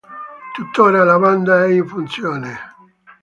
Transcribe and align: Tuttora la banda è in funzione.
Tuttora 0.55 1.03
la 1.03 1.19
banda 1.19 1.63
è 1.63 1.67
in 1.73 1.85
funzione. 1.87 2.57